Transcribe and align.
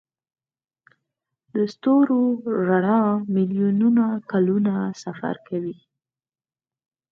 د 1.53 1.55
ستورو 1.73 2.21
رڼا 2.67 3.01
میلیونونه 3.33 4.05
کلونه 4.31 4.73
سفر 5.03 5.35
کوي. 5.47 5.77